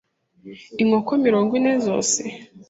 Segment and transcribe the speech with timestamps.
[0.81, 2.21] inkoko mirongo ine zose